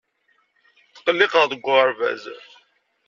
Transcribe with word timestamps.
Tqelliqeɣ 0.95 1.43
deg 1.47 1.63
uɣerbaz. 1.69 2.23